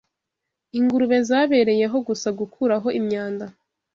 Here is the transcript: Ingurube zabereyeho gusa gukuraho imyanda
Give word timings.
Ingurube 0.77 1.17
zabereyeho 1.29 1.97
gusa 2.07 2.27
gukuraho 2.39 2.87
imyanda 2.99 3.45